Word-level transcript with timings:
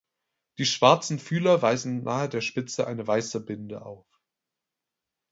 Die 0.57 0.65
schwarzen 0.65 1.19
Fühler 1.19 1.61
weisen 1.61 2.01
nahe 2.03 2.27
der 2.27 2.41
Spitze 2.41 2.87
eine 2.87 3.05
weiße 3.05 3.39
Binde 3.45 3.85
auf. 3.85 4.07